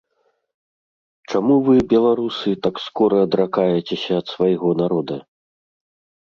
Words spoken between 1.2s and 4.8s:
Чаму вы, беларусы, так скора адракаецеся ад свайго